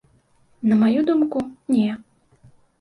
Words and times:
На 0.71 0.75
маю 0.85 1.05
думку, 1.11 1.45
не. 1.77 1.87